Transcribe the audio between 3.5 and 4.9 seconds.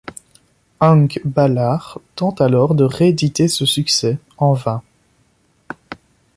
succès en vain.